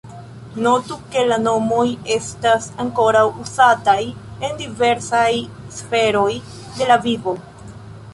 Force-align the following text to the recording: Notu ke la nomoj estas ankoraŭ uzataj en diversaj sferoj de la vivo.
Notu 0.67 0.95
ke 1.15 1.25
la 1.31 1.35
nomoj 1.41 1.83
estas 2.15 2.65
ankoraŭ 2.85 3.21
uzataj 3.43 3.99
en 4.47 4.57
diversaj 4.63 5.29
sferoj 5.81 6.31
de 6.81 6.89
la 6.93 6.99
vivo. 7.09 7.37